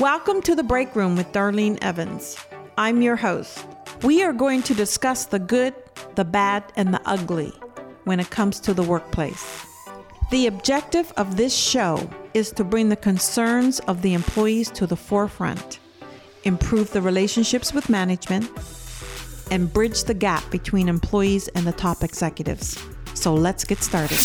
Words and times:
Welcome 0.00 0.42
to 0.42 0.54
the 0.54 0.62
Break 0.62 0.94
Room 0.94 1.16
with 1.16 1.32
Darlene 1.32 1.78
Evans. 1.80 2.36
I'm 2.76 3.00
your 3.00 3.16
host. 3.16 3.64
We 4.02 4.22
are 4.22 4.34
going 4.34 4.62
to 4.64 4.74
discuss 4.74 5.24
the 5.24 5.38
good, 5.38 5.72
the 6.16 6.24
bad, 6.24 6.70
and 6.76 6.92
the 6.92 7.00
ugly 7.06 7.54
when 8.04 8.20
it 8.20 8.28
comes 8.28 8.60
to 8.60 8.74
the 8.74 8.82
workplace. 8.82 9.64
The 10.30 10.48
objective 10.48 11.14
of 11.16 11.38
this 11.38 11.56
show 11.56 12.10
is 12.34 12.52
to 12.52 12.62
bring 12.62 12.90
the 12.90 12.96
concerns 12.96 13.80
of 13.80 14.02
the 14.02 14.12
employees 14.12 14.70
to 14.72 14.86
the 14.86 14.96
forefront, 14.96 15.78
improve 16.44 16.92
the 16.92 17.00
relationships 17.00 17.72
with 17.72 17.88
management, 17.88 18.50
and 19.50 19.72
bridge 19.72 20.04
the 20.04 20.12
gap 20.12 20.50
between 20.50 20.90
employees 20.90 21.48
and 21.48 21.66
the 21.66 21.72
top 21.72 22.02
executives. 22.02 22.78
So 23.14 23.32
let's 23.32 23.64
get 23.64 23.78
started. 23.78 24.20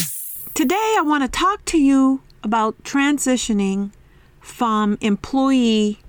Today, 0.53 0.95
I 0.97 1.01
want 1.05 1.23
to 1.23 1.29
talk 1.29 1.63
to 1.67 1.79
you 1.79 2.23
about 2.43 2.83
transitioning 2.83 3.91
from 4.41 4.97
employee 4.99 5.99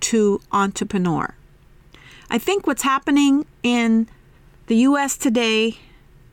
to 0.00 0.40
entrepreneur. 0.50 1.34
I 2.28 2.38
think 2.38 2.66
what's 2.66 2.82
happening 2.82 3.46
in 3.62 4.08
the 4.66 4.76
US 4.88 5.16
today, 5.16 5.78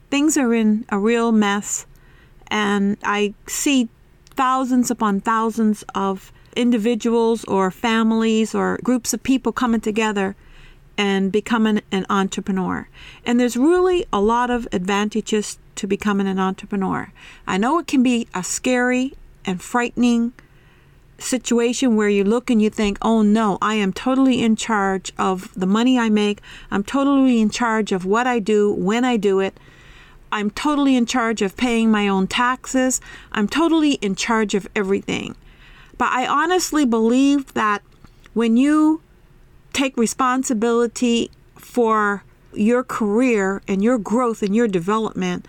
things 0.09 0.37
are 0.37 0.53
in 0.53 0.85
a 0.89 0.97
real 0.97 1.31
mess, 1.31 1.85
and 2.47 2.97
I 3.03 3.33
see 3.47 3.89
thousands 4.35 4.89
upon 4.89 5.21
thousands 5.21 5.83
of 5.93 6.31
individuals 6.55 7.43
or 7.45 7.71
families 7.71 8.55
or 8.55 8.79
groups 8.83 9.13
of 9.13 9.23
people 9.23 9.51
coming 9.51 9.81
together 9.81 10.35
and 10.97 11.31
becoming 11.31 11.81
an 11.91 12.05
entrepreneur. 12.09 12.87
And 13.25 13.39
there's 13.39 13.57
really 13.57 14.05
a 14.11 14.21
lot 14.21 14.49
of 14.49 14.67
advantages 14.71 15.57
to 15.75 15.87
becoming 15.87 16.27
an 16.27 16.39
entrepreneur. 16.39 17.11
I 17.47 17.57
know 17.57 17.79
it 17.79 17.87
can 17.87 18.03
be 18.03 18.27
a 18.33 18.43
scary 18.43 19.13
and 19.45 19.61
frightening 19.61 20.33
situation 21.21 21.95
where 21.95 22.09
you 22.09 22.23
look 22.23 22.49
and 22.49 22.61
you 22.61 22.69
think, 22.69 22.97
oh 23.01 23.21
no, 23.21 23.57
I 23.61 23.75
am 23.75 23.93
totally 23.93 24.41
in 24.41 24.55
charge 24.55 25.13
of 25.17 25.53
the 25.55 25.65
money 25.65 25.97
I 25.97 26.09
make. 26.09 26.41
I'm 26.69 26.83
totally 26.83 27.39
in 27.39 27.49
charge 27.49 27.91
of 27.91 28.05
what 28.05 28.27
I 28.27 28.39
do, 28.39 28.71
when 28.73 29.05
I 29.05 29.17
do 29.17 29.39
it. 29.39 29.57
I'm 30.31 30.49
totally 30.49 30.95
in 30.95 31.05
charge 31.05 31.41
of 31.41 31.57
paying 31.57 31.91
my 31.91 32.07
own 32.07 32.27
taxes. 32.27 33.01
I'm 33.31 33.47
totally 33.47 33.93
in 33.95 34.15
charge 34.15 34.55
of 34.55 34.67
everything. 34.75 35.35
But 35.97 36.11
I 36.11 36.25
honestly 36.25 36.85
believe 36.85 37.53
that 37.53 37.81
when 38.33 38.57
you 38.57 39.01
take 39.73 39.97
responsibility 39.97 41.29
for 41.57 42.23
your 42.53 42.83
career 42.83 43.61
and 43.67 43.83
your 43.83 43.97
growth 43.97 44.41
and 44.41 44.55
your 44.55 44.67
development, 44.67 45.47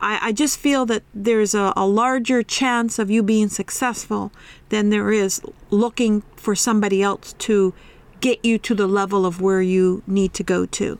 I, 0.00 0.28
I 0.28 0.32
just 0.32 0.58
feel 0.58 0.86
that 0.86 1.02
there's 1.14 1.54
a, 1.54 1.72
a 1.76 1.86
larger 1.86 2.42
chance 2.42 2.98
of 2.98 3.10
you 3.10 3.22
being 3.22 3.48
successful 3.48 4.32
than 4.70 4.90
there 4.90 5.12
is 5.12 5.40
looking 5.70 6.22
for 6.36 6.54
somebody 6.54 7.02
else 7.02 7.34
to 7.40 7.74
get 8.20 8.44
you 8.44 8.58
to 8.58 8.74
the 8.74 8.86
level 8.86 9.24
of 9.26 9.40
where 9.40 9.62
you 9.62 10.02
need 10.06 10.34
to 10.34 10.42
go 10.42 10.66
to. 10.66 10.98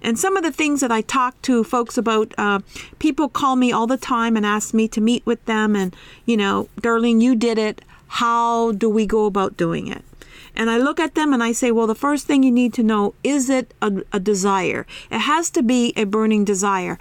And 0.00 0.18
some 0.18 0.36
of 0.36 0.44
the 0.44 0.52
things 0.52 0.80
that 0.80 0.92
I 0.92 1.00
talk 1.00 1.40
to 1.42 1.64
folks 1.64 1.98
about, 1.98 2.32
uh, 2.38 2.60
people 2.98 3.28
call 3.28 3.56
me 3.56 3.72
all 3.72 3.86
the 3.86 3.96
time 3.96 4.36
and 4.36 4.46
ask 4.46 4.72
me 4.72 4.86
to 4.88 5.00
meet 5.00 5.26
with 5.26 5.44
them. 5.46 5.74
And, 5.74 5.94
you 6.24 6.36
know, 6.36 6.68
Darlene, 6.80 7.20
you 7.20 7.34
did 7.34 7.58
it. 7.58 7.82
How 8.08 8.72
do 8.72 8.88
we 8.88 9.06
go 9.06 9.26
about 9.26 9.56
doing 9.56 9.88
it? 9.88 10.04
And 10.54 10.70
I 10.70 10.78
look 10.78 10.98
at 10.98 11.14
them 11.14 11.32
and 11.32 11.42
I 11.42 11.52
say, 11.52 11.70
well, 11.70 11.86
the 11.86 11.94
first 11.94 12.26
thing 12.26 12.42
you 12.42 12.50
need 12.50 12.72
to 12.74 12.82
know 12.82 13.14
is 13.22 13.50
it 13.50 13.74
a, 13.82 14.02
a 14.12 14.20
desire? 14.20 14.86
It 15.10 15.20
has 15.20 15.50
to 15.50 15.62
be 15.62 15.92
a 15.96 16.04
burning 16.04 16.44
desire 16.44 16.98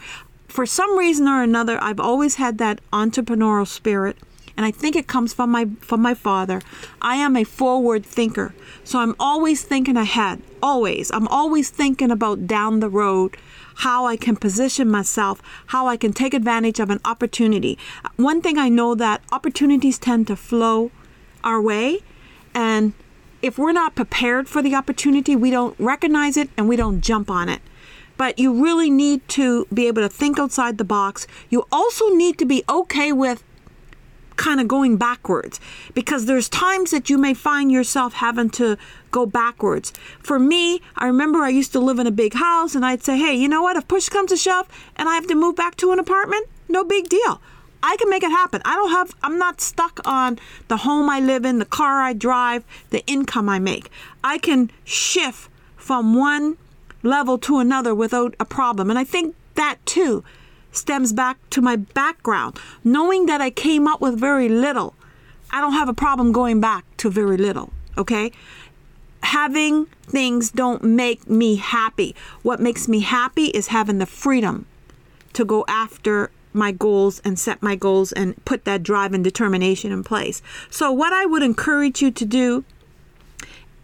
for 0.48 0.66
some 0.66 0.98
reason 0.98 1.28
or 1.28 1.44
another, 1.44 1.78
I've 1.82 2.00
always 2.00 2.36
had 2.36 2.58
that 2.58 2.80
entrepreneurial 2.92 3.68
spirit, 3.68 4.18
and 4.56 4.66
I 4.66 4.72
think 4.72 4.96
it 4.96 5.08
comes 5.08 5.34
from 5.34 5.52
my 5.52 5.68
from 5.82 6.02
my 6.02 6.14
father. 6.14 6.62
I 7.02 7.16
am 7.18 7.36
a 7.36 7.44
forward 7.44 8.06
thinker, 8.06 8.56
so 8.84 9.00
I'm 9.00 9.16
always 9.20 9.64
thinking 9.64 9.98
ahead. 9.98 10.42
Always, 10.64 11.12
I'm 11.12 11.28
always 11.28 11.70
thinking 11.70 12.12
about 12.12 12.48
down 12.48 12.80
the 12.80 12.90
road, 12.90 13.38
how 13.76 14.06
I 14.06 14.18
can 14.18 14.36
position 14.36 14.90
myself, 14.90 15.42
how 15.68 15.88
I 15.88 15.98
can 15.98 16.14
take 16.14 16.34
advantage 16.34 16.80
of 16.80 16.90
an 16.90 17.02
opportunity. 17.06 17.78
One 18.16 18.42
thing 18.42 18.58
I 18.58 18.70
know 18.70 18.96
that 18.96 19.22
opportunities 19.32 20.00
tend 20.00 20.28
to 20.28 20.36
flow 20.36 20.92
our 21.44 21.62
way, 21.62 22.00
and 22.54 22.94
if 23.42 23.60
we're 23.60 23.74
not 23.74 23.96
prepared 23.96 24.48
for 24.48 24.64
the 24.64 24.74
opportunity, 24.74 25.36
we 25.36 25.52
don't 25.52 25.76
recognize 25.78 26.38
it 26.38 26.50
and 26.58 26.68
we 26.68 26.76
don't 26.76 27.02
jump 27.02 27.30
on 27.30 27.50
it 27.50 27.62
but 28.18 28.38
you 28.38 28.64
really 28.64 28.90
need 28.90 29.28
to 29.30 29.68
be 29.74 29.88
able 29.88 30.02
to 30.02 30.10
think 30.10 30.40
outside 30.40 30.78
the 30.78 30.84
box. 30.84 31.28
You 31.50 31.66
also 31.72 32.10
need 32.10 32.38
to 32.40 32.46
be 32.46 32.64
okay 32.68 33.12
with 33.12 33.44
kind 34.36 34.62
of 34.62 34.68
going 34.68 34.98
backwards 34.98 35.60
because 35.94 36.26
there's 36.26 36.48
times 36.48 36.92
that 36.92 37.10
you 37.10 37.18
may 37.18 37.34
find 37.34 37.72
yourself 37.72 38.14
having 38.14 38.50
to 38.52 38.78
go 39.12 39.26
backwards. 39.26 39.92
For 40.20 40.40
me, 40.40 40.82
I 40.96 41.08
remember 41.08 41.40
I 41.40 41.50
used 41.50 41.72
to 41.74 41.80
live 41.80 42.00
in 42.00 42.08
a 42.08 42.12
big 42.12 42.36
house 42.36 42.76
and 42.76 42.86
I'd 42.86 43.04
say, 43.04 43.18
hey, 43.18 43.34
you 43.34 43.48
know 43.48 43.64
what? 43.64 43.76
If 43.76 43.88
push 43.88 44.10
comes 44.10 44.30
to 44.30 44.38
shove 44.38 44.68
and 44.96 45.10
I 45.10 45.16
have 45.16 45.28
to 45.28 45.36
move 45.36 45.56
back 45.56 45.76
to 45.78 45.92
an 45.92 46.00
apartment, 46.00 46.48
no 46.70 46.84
big 46.84 47.10
deal. 47.10 47.42
I 47.84 47.96
can 47.98 48.10
make 48.10 48.24
it 48.24 48.32
happen. 48.32 48.62
I 48.66 48.76
don't 48.76 48.92
have, 48.92 49.16
I'm 49.22 49.38
not 49.38 49.62
stuck 49.62 50.00
on 50.06 50.40
the 50.68 50.78
home 50.78 51.10
I 51.10 51.20
live 51.20 51.46
in, 51.46 51.60
the 51.60 51.66
car 51.66 52.02
I 52.02 52.14
drive, 52.14 52.64
the 52.90 53.06
income 53.06 53.50
I 53.50 53.60
make. 53.60 53.90
I 54.24 54.38
can 54.38 54.72
shift 54.84 55.50
from 55.76 56.16
one 56.16 56.58
level 57.08 57.38
to 57.40 57.60
another 57.60 57.96
without 57.96 58.36
a 58.40 58.46
problem. 58.46 58.90
And 58.90 59.00
I 59.00 59.04
think 59.04 59.36
that 59.56 59.78
too 59.86 60.24
stems 60.72 61.14
back 61.14 61.38
to 61.50 61.62
my 61.62 61.76
background. 61.76 62.60
Knowing 62.84 63.26
that 63.26 63.42
I 63.42 63.50
came 63.50 63.88
up 63.88 64.02
with 64.02 64.20
very 64.20 64.50
little, 64.50 64.96
I 65.52 65.62
don't 65.62 65.74
have 65.74 65.90
a 65.90 65.94
problem 65.94 66.32
going 66.32 66.60
back 66.60 66.86
to 66.98 67.10
very 67.10 67.38
little, 67.38 67.72
okay? 67.98 68.32
Having 69.24 69.86
things 70.04 70.52
don't 70.52 70.84
make 70.84 71.30
me 71.30 71.56
happy. 71.56 72.16
What 72.44 72.60
makes 72.60 72.88
me 72.88 73.00
happy 73.00 73.46
is 73.48 73.68
having 73.68 73.98
the 73.98 74.06
freedom 74.06 74.66
to 75.34 75.44
go 75.46 75.66
after 75.68 76.32
my 76.54 76.72
goals 76.72 77.20
and 77.24 77.38
set 77.38 77.62
my 77.62 77.76
goals 77.76 78.12
and 78.12 78.44
put 78.46 78.66
that 78.66 78.84
drive 78.84 79.14
and 79.14 79.24
determination 79.24 79.92
in 79.92 80.04
place. 80.04 80.42
So, 80.70 80.92
what 80.92 81.14
I 81.14 81.26
would 81.26 81.44
encourage 81.44 82.02
you 82.02 82.12
to 82.12 82.26
do 82.26 82.66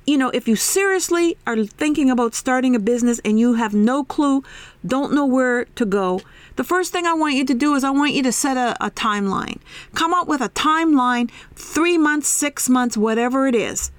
you 0.05 0.17
know, 0.17 0.29
if 0.29 0.47
you 0.47 0.55
seriously 0.55 1.37
are 1.47 1.63
thinking 1.63 2.09
about 2.09 2.35
starting 2.35 2.75
a 2.75 2.79
business 2.79 3.21
and 3.23 3.39
you 3.39 3.53
have 3.53 3.73
no 3.73 4.03
clue, 4.03 4.43
don't 4.85 5.13
know 5.13 5.25
where 5.25 5.65
to 5.65 5.85
go, 5.85 6.21
the 6.55 6.63
first 6.63 6.91
thing 6.91 7.05
I 7.05 7.13
want 7.13 7.35
you 7.35 7.45
to 7.45 7.53
do 7.53 7.73
is 7.75 7.83
I 7.83 7.89
want 7.89 8.13
you 8.13 8.23
to 8.23 8.31
set 8.31 8.57
a, 8.57 8.75
a 8.85 8.91
timeline. 8.91 9.59
Come 9.95 10.13
up 10.13 10.27
with 10.27 10.41
a 10.41 10.49
timeline, 10.49 11.31
three 11.55 11.97
months, 11.97 12.27
six 12.27 12.69
months, 12.69 12.97
whatever 12.97 13.47
it 13.47 13.55
is. 13.55 13.91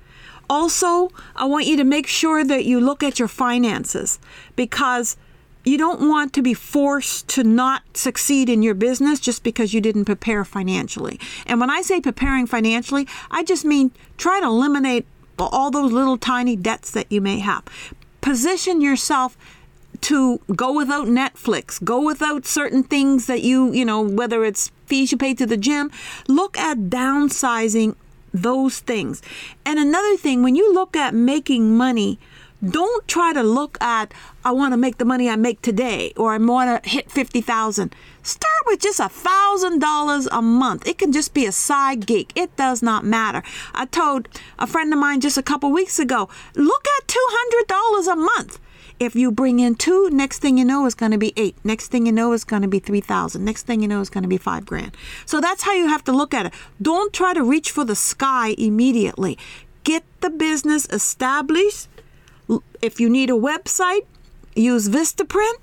Also, 0.48 1.10
I 1.34 1.46
want 1.46 1.66
you 1.66 1.76
to 1.78 1.84
make 1.84 2.06
sure 2.06 2.44
that 2.44 2.64
you 2.64 2.80
look 2.80 3.02
at 3.02 3.18
your 3.18 3.28
finances 3.28 4.18
because 4.56 5.16
you 5.64 5.78
don't 5.78 6.08
want 6.08 6.34
to 6.34 6.42
be 6.42 6.52
forced 6.52 7.26
to 7.28 7.42
not 7.42 7.82
succeed 7.94 8.50
in 8.50 8.62
your 8.62 8.74
business 8.74 9.18
just 9.18 9.42
because 9.42 9.72
you 9.72 9.80
didn't 9.80 10.04
prepare 10.04 10.44
financially. 10.44 11.18
And 11.46 11.58
when 11.58 11.70
I 11.70 11.80
say 11.80 12.00
preparing 12.00 12.46
financially, 12.46 13.08
I 13.30 13.42
just 13.42 13.64
mean 13.64 13.90
try 14.18 14.40
to 14.40 14.46
eliminate 14.46 15.06
all 15.38 15.70
those 15.70 15.92
little 15.92 16.18
tiny 16.18 16.56
debts 16.56 16.90
that 16.92 17.10
you 17.10 17.20
may 17.20 17.38
have. 17.38 17.64
Position 18.20 18.80
yourself 18.80 19.36
to 20.02 20.38
go 20.54 20.72
without 20.72 21.06
Netflix, 21.06 21.82
go 21.82 22.00
without 22.04 22.44
certain 22.44 22.82
things 22.82 23.26
that 23.26 23.42
you, 23.42 23.72
you 23.72 23.84
know, 23.84 24.00
whether 24.00 24.44
it's 24.44 24.70
fees 24.86 25.12
you 25.12 25.18
pay 25.18 25.34
to 25.34 25.46
the 25.46 25.56
gym. 25.56 25.90
Look 26.28 26.58
at 26.58 26.90
downsizing 26.90 27.94
those 28.32 28.80
things. 28.80 29.22
And 29.64 29.78
another 29.78 30.16
thing, 30.16 30.42
when 30.42 30.56
you 30.56 30.72
look 30.74 30.96
at 30.96 31.14
making 31.14 31.76
money, 31.76 32.18
don't 32.70 33.06
try 33.08 33.32
to 33.32 33.42
look 33.42 33.80
at 33.80 34.12
I 34.44 34.50
want 34.52 34.72
to 34.72 34.76
make 34.76 34.98
the 34.98 35.04
money 35.04 35.28
I 35.28 35.36
make 35.36 35.62
today 35.62 36.12
or 36.16 36.32
I 36.32 36.38
want 36.38 36.82
to 36.82 36.88
hit 36.88 37.10
50,000. 37.10 37.94
Start 38.22 38.52
with 38.66 38.80
just 38.80 39.00
a 39.00 39.08
thousand 39.08 39.80
dollars 39.80 40.28
a 40.30 40.42
month. 40.42 40.86
It 40.86 40.98
can 40.98 41.12
just 41.12 41.34
be 41.34 41.46
a 41.46 41.52
side 41.52 42.06
gig. 42.06 42.32
It 42.34 42.54
does 42.56 42.82
not 42.82 43.04
matter. 43.04 43.42
I 43.74 43.86
told 43.86 44.28
a 44.58 44.66
friend 44.66 44.92
of 44.92 44.98
mine 44.98 45.20
just 45.20 45.38
a 45.38 45.42
couple 45.42 45.70
weeks 45.70 45.98
ago, 45.98 46.28
look 46.54 46.86
at 46.98 47.08
$200 47.08 48.12
a 48.12 48.16
month. 48.16 48.58
If 49.00 49.16
you 49.16 49.32
bring 49.32 49.58
in 49.58 49.74
two, 49.74 50.08
next 50.10 50.38
thing 50.38 50.56
you 50.56 50.64
know 50.64 50.86
is 50.86 50.94
going 50.94 51.10
to 51.12 51.18
be 51.18 51.32
eight. 51.36 51.56
Next 51.64 51.88
thing 51.88 52.06
you 52.06 52.12
know 52.12 52.32
is 52.32 52.44
going 52.44 52.62
to 52.62 52.68
be 52.68 52.78
3,000. 52.78 53.44
Next 53.44 53.64
thing 53.64 53.82
you 53.82 53.88
know 53.88 54.00
is 54.00 54.08
going 54.08 54.22
to 54.22 54.28
be 54.28 54.38
five 54.38 54.64
grand. 54.64 54.96
So 55.26 55.40
that's 55.40 55.64
how 55.64 55.72
you 55.72 55.88
have 55.88 56.04
to 56.04 56.12
look 56.12 56.32
at 56.32 56.46
it. 56.46 56.54
Don't 56.80 57.12
try 57.12 57.34
to 57.34 57.42
reach 57.42 57.72
for 57.72 57.84
the 57.84 57.96
sky 57.96 58.54
immediately. 58.56 59.36
Get 59.82 60.04
the 60.20 60.30
business 60.30 60.86
established 60.90 61.88
if 62.84 63.00
you 63.00 63.08
need 63.08 63.30
a 63.30 63.32
website, 63.32 64.04
use 64.54 64.90
Vistaprint. 64.90 65.58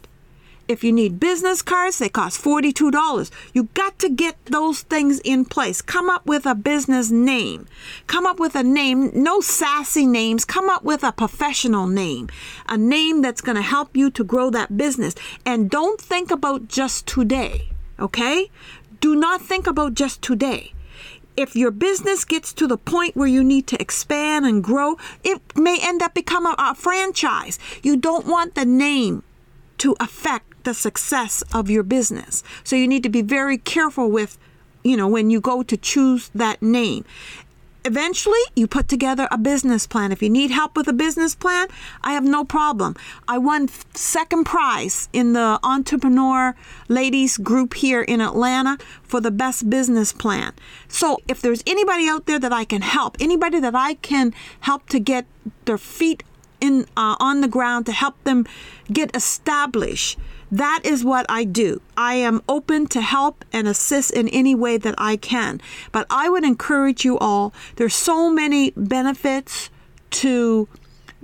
If 0.68 0.84
you 0.84 0.92
need 0.92 1.20
business 1.20 1.62
cards, 1.62 2.00
they 2.00 2.10
cost 2.10 2.44
$42. 2.44 3.30
You 3.54 3.64
got 3.76 4.00
to 4.00 4.10
get 4.10 4.44
those 4.46 4.82
things 4.82 5.20
in 5.20 5.46
place. 5.46 5.84
Come 5.84 6.10
up 6.10 6.26
with 6.26 6.48
a 6.48 6.56
business 6.56 7.12
name. 7.12 7.68
Come 8.08 8.26
up 8.26 8.40
with 8.40 8.56
a 8.56 8.64
name, 8.64 9.12
no 9.14 9.40
sassy 9.40 10.08
names. 10.08 10.46
Come 10.46 10.68
up 10.68 10.84
with 10.84 11.04
a 11.04 11.12
professional 11.12 11.86
name, 11.86 12.30
a 12.68 12.78
name 12.78 13.22
that's 13.22 13.42
going 13.42 13.58
to 13.58 13.62
help 13.62 13.96
you 13.96 14.10
to 14.12 14.24
grow 14.24 14.50
that 14.50 14.76
business. 14.76 15.14
And 15.46 15.70
don't 15.70 16.02
think 16.02 16.32
about 16.32 16.70
just 16.70 17.06
today, 17.06 17.70
okay? 18.00 18.50
Do 19.00 19.16
not 19.16 19.42
think 19.42 19.68
about 19.68 19.94
just 19.94 20.24
today 20.24 20.74
if 21.38 21.56
your 21.56 21.72
business 21.72 22.26
gets 22.26 22.54
to 22.54 22.68
the 22.68 22.78
point 22.78 23.16
where 23.16 23.28
you 23.28 23.44
need 23.44 23.68
to 23.68 23.82
expand 23.82 24.46
and 24.46 24.64
grow, 24.64 24.98
it 25.24 25.42
may 25.56 25.80
end 25.82 26.02
up 26.02 26.14
becoming 26.14 26.54
a, 26.58 26.72
a 26.72 26.76
franchise. 26.76 27.60
You 27.84 27.98
don't 27.98 28.28
want 28.28 28.56
the 28.56 28.66
name 28.66 29.24
to 29.80 29.96
affect 30.00 30.64
the 30.64 30.74
success 30.74 31.44
of 31.54 31.70
your 31.70 31.84
business. 31.84 32.44
So 32.64 32.76
you 32.76 32.88
need 32.88 33.04
to 33.04 33.10
be 33.10 33.22
very 33.22 33.58
careful 33.58 34.12
with, 34.12 34.38
you 34.84 34.96
know, 34.96 35.08
when 35.08 35.30
you 35.30 35.42
go 35.42 35.64
to 35.64 35.78
choose 35.78 36.30
that 36.36 36.62
name 36.62 37.06
eventually 37.86 38.40
you 38.56 38.68
put 38.68 38.88
together 38.88 39.28
a 39.32 39.38
business 39.38 39.88
plan. 39.88 40.12
If 40.12 40.22
you 40.22 40.30
need 40.30 40.52
help 40.52 40.76
with 40.76 40.88
a 40.88 40.94
business 40.94 41.36
plan 41.36 41.68
i 42.04 42.14
have 42.14 42.24
no 42.24 42.44
problem. 42.44 42.96
I 43.28 43.38
won 43.38 43.70
second 43.94 44.46
prize 44.46 45.10
in 45.14 45.34
the 45.34 45.60
entrepreneur 45.64 46.56
ladies 46.88 47.38
group 47.38 47.74
here 47.76 48.02
in 48.02 48.22
atlanta 48.22 48.78
for 49.04 49.20
the 49.22 49.32
best 49.32 49.70
business 49.70 50.14
plan. 50.14 50.54
So 50.88 51.18
if 51.28 51.42
there's 51.42 51.64
anybody 51.66 52.08
out 52.08 52.26
there 52.26 52.40
that 52.40 52.54
i 52.54 52.66
can 52.66 52.82
help 52.82 53.18
anybody 53.20 53.60
that 53.60 53.76
i 53.76 53.96
can 53.96 54.34
help 54.62 54.88
to 54.90 55.00
get 55.00 55.26
their 55.66 55.78
feet 55.78 56.24
in 56.62 56.86
uh, 56.96 57.16
on 57.20 57.42
the 57.42 57.48
ground 57.48 57.86
to 57.88 57.92
help 57.92 58.24
them 58.24 58.46
get 58.92 59.14
established 59.16 60.18
that 60.52 60.82
is 60.84 61.06
what 61.06 61.26
I 61.30 61.46
do. 61.46 61.82
I 61.96 62.16
am 62.16 62.42
open 62.50 62.86
to 62.88 63.00
help 63.00 63.46
and 63.54 63.70
assist 63.70 64.12
in 64.12 64.28
any 64.28 64.54
way 64.54 64.78
that 64.78 64.96
I 64.98 65.16
can. 65.16 65.62
But 65.94 66.06
I 66.10 66.28
would 66.28 66.44
encourage 66.44 67.06
you 67.06 67.18
all, 67.18 67.54
there's 67.78 67.96
so 67.96 68.30
many 68.30 68.72
benefits 68.72 69.70
to 70.12 70.68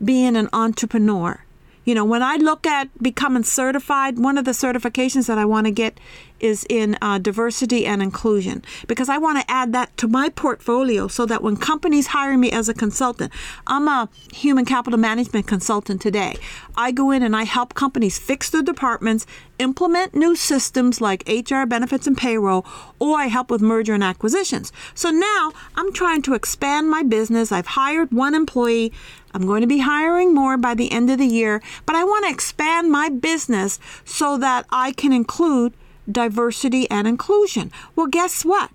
being 0.04 0.38
an 0.38 0.48
entrepreneur. 0.54 1.44
You 1.88 1.95
know, 1.95 2.04
when 2.04 2.22
I 2.22 2.36
look 2.36 2.68
at 2.68 2.89
becoming 3.01 3.44
certified, 3.44 4.19
one 4.19 4.38
of 4.38 4.44
the 4.44 4.51
certifications 4.51 5.28
that 5.28 5.38
I 5.38 5.45
want 5.45 5.68
to 5.68 5.72
get 5.72 6.01
is 6.42 6.66
in 6.69 6.98
uh, 7.01 7.18
diversity 7.18 7.86
and 7.86 8.04
inclusion 8.04 8.62
because 8.88 9.07
I 9.07 9.18
want 9.18 9.39
to 9.39 9.50
add 9.50 9.72
that 9.72 9.95
to 9.98 10.07
my 10.10 10.28
portfolio 10.28 11.07
so 11.07 11.25
that 11.25 11.42
when 11.42 11.56
companies 11.56 12.07
hire 12.07 12.38
me 12.38 12.51
as 12.51 12.68
a 12.68 12.74
consultant, 12.74 13.31
I'm 13.68 13.88
a 13.88 14.10
human 14.34 14.66
capital 14.66 15.00
management 15.00 15.48
consultant 15.48 16.01
today. 16.01 16.36
I 16.75 16.92
go 16.92 17.12
in 17.12 17.24
and 17.24 17.34
I 17.34 17.44
help 17.44 17.74
companies 17.74 18.19
fix 18.19 18.50
their 18.50 18.62
departments, 18.62 19.25
implement 19.57 20.13
new 20.13 20.36
systems 20.36 21.00
like 21.00 21.24
HR, 21.28 21.66
benefits, 21.66 22.06
and 22.06 22.18
payroll, 22.18 22.66
or 23.00 23.18
I 23.18 23.28
help 23.28 23.50
with 23.50 23.62
merger 23.62 23.94
and 23.94 24.04
acquisitions. 24.04 24.74
So 24.94 25.10
now 25.10 25.54
I'm 25.78 25.94
trying 25.94 26.22
to 26.24 26.34
expand 26.34 26.89
my 26.89 27.04
business. 27.04 27.54
I've 27.54 27.68
hired 27.68 28.12
one 28.12 28.36
employee. 28.36 28.92
I'm 29.38 29.45
going 29.45 29.62
to 29.62 29.68
be 29.68 29.81
hiring 29.81 30.34
more 30.34 30.57
by 30.57 30.74
the 30.74 30.92
end 30.92 31.12
of 31.12 31.19
the 31.19 31.28
year, 31.28 31.62
but 31.86 31.95
I 31.95 32.04
want 32.04 32.25
to 32.25 32.31
expand 32.31 32.92
my 32.92 33.07
business 33.07 33.78
so 34.04 34.36
that 34.39 34.66
I 34.72 34.94
can 34.94 35.13
include 35.13 35.75
diversity 36.12 36.89
and 36.89 37.07
inclusion. 37.07 37.72
Well, 37.95 38.07
guess 38.07 38.44
what? 38.44 38.72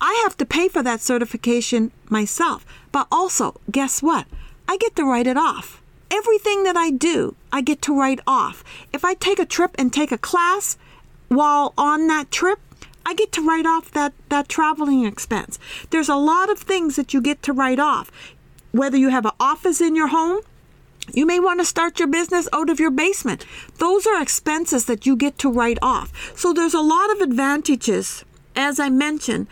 I 0.00 0.20
have 0.24 0.36
to 0.38 0.44
pay 0.44 0.66
for 0.66 0.82
that 0.82 1.00
certification 1.00 1.92
myself, 2.08 2.66
but 2.90 3.06
also, 3.12 3.60
guess 3.70 4.02
what? 4.02 4.26
I 4.66 4.78
get 4.78 4.96
to 4.96 5.04
write 5.04 5.28
it 5.28 5.36
off. 5.36 5.80
Everything 6.10 6.64
that 6.64 6.76
I 6.76 6.90
do, 6.90 7.36
I 7.52 7.60
get 7.60 7.80
to 7.82 7.96
write 7.96 8.18
off. 8.26 8.64
If 8.92 9.04
I 9.04 9.14
take 9.14 9.38
a 9.38 9.46
trip 9.46 9.76
and 9.78 9.92
take 9.92 10.10
a 10.10 10.18
class 10.18 10.76
while 11.28 11.72
on 11.78 12.08
that 12.08 12.32
trip, 12.32 12.58
I 13.06 13.14
get 13.14 13.30
to 13.32 13.46
write 13.46 13.64
off 13.64 13.92
that, 13.92 14.12
that 14.28 14.48
traveling 14.48 15.04
expense. 15.04 15.60
There's 15.90 16.08
a 16.08 16.16
lot 16.16 16.50
of 16.50 16.58
things 16.58 16.96
that 16.96 17.14
you 17.14 17.20
get 17.20 17.44
to 17.44 17.52
write 17.52 17.78
off 17.78 18.10
whether 18.72 18.96
you 18.96 19.08
have 19.08 19.26
an 19.26 19.32
office 19.40 19.80
in 19.80 19.94
your 19.96 20.08
home, 20.08 20.40
you 21.12 21.26
may 21.26 21.40
want 21.40 21.60
to 21.60 21.64
start 21.64 21.98
your 21.98 22.08
business 22.08 22.48
out 22.52 22.70
of 22.70 22.78
your 22.78 22.90
basement. 22.90 23.44
Those 23.78 24.06
are 24.06 24.22
expenses 24.22 24.84
that 24.86 25.06
you 25.06 25.16
get 25.16 25.38
to 25.38 25.50
write 25.50 25.78
off. 25.82 26.32
So 26.36 26.52
there's 26.52 26.74
a 26.74 26.80
lot 26.80 27.10
of 27.10 27.20
advantages, 27.20 28.24
as 28.54 28.78
I 28.78 28.90
mentioned, 28.90 29.48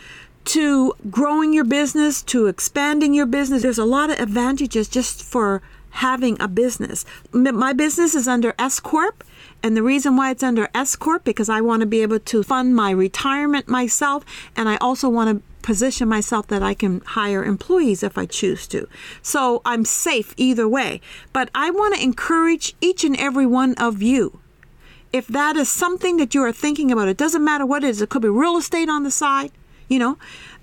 to 0.46 0.94
growing 1.10 1.52
your 1.52 1.64
business, 1.64 2.22
to 2.22 2.46
expanding 2.46 3.12
your 3.12 3.26
business. 3.26 3.62
There's 3.62 3.78
a 3.78 3.84
lot 3.84 4.10
of 4.10 4.20
advantages 4.20 4.88
just 4.88 5.22
for 5.22 5.62
having 5.90 6.40
a 6.40 6.48
business. 6.48 7.04
My 7.32 7.72
business 7.72 8.14
is 8.14 8.28
under 8.28 8.54
S 8.58 8.78
Corp. 8.80 9.24
And 9.62 9.76
the 9.76 9.82
reason 9.82 10.16
why 10.16 10.30
it's 10.30 10.42
under 10.42 10.68
S 10.74 10.94
Corp 10.94 11.24
because 11.24 11.48
I 11.48 11.60
want 11.60 11.80
to 11.80 11.86
be 11.86 12.02
able 12.02 12.20
to 12.20 12.42
fund 12.42 12.76
my 12.76 12.90
retirement 12.92 13.68
myself 13.68 14.24
and 14.56 14.68
I 14.68 14.76
also 14.76 15.08
want 15.08 15.38
to 15.38 15.42
position 15.68 16.08
myself 16.08 16.46
that 16.46 16.62
I 16.62 16.72
can 16.72 17.02
hire 17.02 17.44
employees 17.44 18.02
if 18.02 18.16
I 18.16 18.24
choose 18.24 18.66
to. 18.68 18.88
So 19.20 19.60
I'm 19.66 19.84
safe 19.84 20.32
either 20.38 20.66
way. 20.66 21.02
But 21.34 21.50
I 21.54 21.70
want 21.70 21.94
to 21.94 22.02
encourage 22.02 22.74
each 22.80 23.04
and 23.04 23.14
every 23.18 23.44
one 23.44 23.74
of 23.74 24.00
you. 24.00 24.40
If 25.12 25.26
that 25.26 25.56
is 25.56 25.68
something 25.68 26.16
that 26.16 26.34
you 26.34 26.42
are 26.42 26.52
thinking 26.52 26.90
about, 26.90 27.08
it 27.08 27.18
doesn't 27.18 27.44
matter 27.44 27.66
what 27.66 27.84
it 27.84 27.90
is. 27.90 28.00
It 28.00 28.08
could 28.08 28.22
be 28.22 28.30
real 28.30 28.56
estate 28.56 28.88
on 28.88 29.02
the 29.02 29.10
side, 29.10 29.52
you 29.88 29.98
know. 29.98 30.16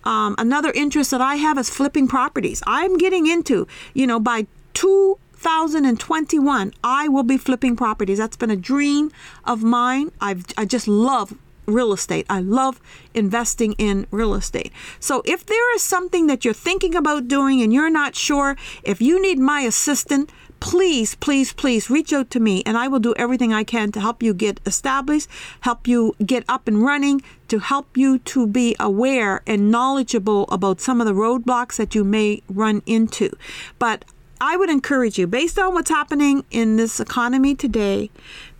Um, 0.05 0.33
another 0.39 0.71
interest 0.71 1.11
that 1.11 1.21
I 1.21 1.35
have 1.35 1.59
is 1.59 1.69
flipping 1.69 2.07
properties. 2.07 2.63
I'm 2.65 2.97
getting 2.97 3.27
into, 3.27 3.67
you 3.93 4.07
know, 4.07 4.19
by 4.19 4.47
2021, 4.73 6.73
I 6.83 7.07
will 7.09 7.21
be 7.21 7.37
flipping 7.37 7.75
properties. 7.75 8.17
That's 8.17 8.37
been 8.37 8.49
a 8.49 8.55
dream 8.55 9.11
of 9.43 9.61
mine. 9.61 10.11
I've 10.19 10.45
I 10.57 10.65
just 10.65 10.87
love 10.87 11.35
real 11.65 11.93
estate. 11.93 12.25
I 12.29 12.39
love 12.39 12.79
investing 13.13 13.73
in 13.73 14.07
real 14.11 14.33
estate. 14.33 14.71
So 14.99 15.21
if 15.25 15.45
there 15.45 15.75
is 15.75 15.81
something 15.81 16.27
that 16.27 16.45
you're 16.45 16.53
thinking 16.53 16.95
about 16.95 17.27
doing 17.27 17.61
and 17.61 17.73
you're 17.73 17.89
not 17.89 18.15
sure, 18.15 18.55
if 18.83 19.01
you 19.01 19.21
need 19.21 19.39
my 19.39 19.61
assistance, 19.61 20.31
please, 20.59 21.15
please, 21.15 21.53
please 21.53 21.89
reach 21.89 22.13
out 22.13 22.29
to 22.31 22.39
me 22.39 22.63
and 22.65 22.77
I 22.77 22.87
will 22.87 22.99
do 22.99 23.13
everything 23.17 23.53
I 23.53 23.63
can 23.63 23.91
to 23.91 23.99
help 23.99 24.23
you 24.23 24.33
get 24.33 24.59
established, 24.65 25.29
help 25.61 25.87
you 25.87 26.15
get 26.25 26.43
up 26.47 26.67
and 26.67 26.83
running, 26.83 27.21
to 27.49 27.59
help 27.59 27.97
you 27.97 28.19
to 28.19 28.47
be 28.47 28.75
aware 28.79 29.41
and 29.45 29.69
knowledgeable 29.69 30.45
about 30.49 30.81
some 30.81 31.01
of 31.01 31.07
the 31.07 31.13
roadblocks 31.13 31.75
that 31.75 31.93
you 31.93 32.03
may 32.03 32.41
run 32.49 32.81
into. 32.85 33.29
But 33.77 34.05
I 34.41 34.57
would 34.57 34.69
encourage 34.69 35.17
you, 35.17 35.27
based 35.27 35.57
on 35.57 35.73
what's 35.73 35.89
happening 35.89 36.43
in 36.51 36.75
this 36.75 36.99
economy 36.99 37.55
today, 37.55 38.09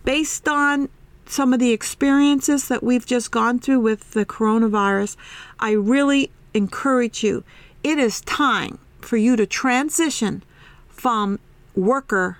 based 0.04 0.48
on 0.48 0.88
some 1.28 1.52
of 1.52 1.60
the 1.60 1.72
experiences 1.72 2.68
that 2.68 2.82
we've 2.82 3.06
just 3.06 3.30
gone 3.30 3.58
through 3.58 3.80
with 3.80 4.12
the 4.12 4.24
coronavirus, 4.24 5.16
I 5.58 5.72
really 5.72 6.30
encourage 6.54 7.22
you. 7.22 7.44
It 7.82 7.98
is 7.98 8.20
time 8.22 8.78
for 9.00 9.16
you 9.16 9.36
to 9.36 9.46
transition 9.46 10.42
from 10.88 11.38
worker 11.74 12.38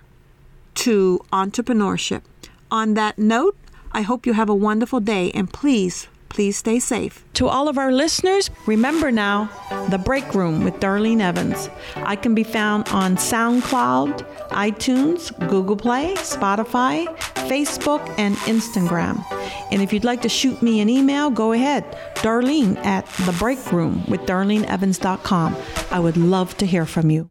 to 0.74 1.20
entrepreneurship. 1.32 2.22
On 2.70 2.94
that 2.94 3.18
note, 3.18 3.56
I 3.92 4.02
hope 4.02 4.26
you 4.26 4.32
have 4.32 4.48
a 4.48 4.54
wonderful 4.54 5.00
day 5.00 5.30
and 5.32 5.52
please 5.52 6.08
Please 6.36 6.58
stay 6.58 6.78
safe. 6.78 7.24
To 7.32 7.48
all 7.48 7.66
of 7.66 7.78
our 7.78 7.90
listeners, 7.90 8.50
remember 8.66 9.10
now 9.10 9.48
The 9.88 9.96
Break 9.96 10.34
Room 10.34 10.64
with 10.64 10.74
Darlene 10.80 11.22
Evans. 11.22 11.70
I 11.96 12.14
can 12.14 12.34
be 12.34 12.42
found 12.42 12.86
on 12.90 13.16
SoundCloud, 13.16 14.50
iTunes, 14.50 15.32
Google 15.48 15.76
Play, 15.78 16.12
Spotify, 16.16 17.06
Facebook, 17.48 18.06
and 18.18 18.36
Instagram. 18.52 19.24
And 19.72 19.80
if 19.80 19.94
you'd 19.94 20.04
like 20.04 20.20
to 20.22 20.28
shoot 20.28 20.60
me 20.60 20.80
an 20.80 20.90
email, 20.90 21.30
go 21.30 21.52
ahead. 21.52 21.84
Darlene 22.16 22.76
at 22.84 23.06
The 23.24 23.34
Break 23.38 23.72
Room 23.72 24.04
with 24.06 24.20
DarleneEvans.com. 24.26 25.56
I 25.90 25.98
would 25.98 26.18
love 26.18 26.54
to 26.58 26.66
hear 26.66 26.84
from 26.84 27.10
you. 27.10 27.24